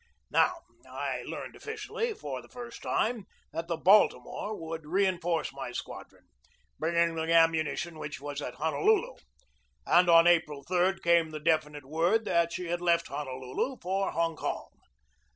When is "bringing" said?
6.79-7.13